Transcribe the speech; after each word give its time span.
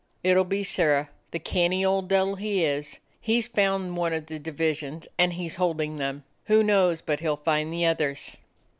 "It'll 0.23 0.45
be 0.45 0.63
Sirrah! 0.63 1.09
the 1.29 1.37
canny 1.37 1.85
old 1.85 2.09
de'il 2.09 2.37
he 2.37 2.63
is! 2.65 2.97
He 3.19 3.39
's 3.39 3.47
found 3.47 3.95
one 3.95 4.13
of 4.13 4.25
the 4.25 4.39
divisions, 4.39 5.07
and, 5.19 5.33
he 5.33 5.47
's 5.47 5.57
holding 5.57 5.97
them. 5.97 6.23
Who 6.45 6.63
knows 6.63 7.01
but 7.01 7.19
he 7.19 7.29
'll 7.29 7.37
find 7.45 7.71
the 7.71 7.85
others?" 7.85 8.37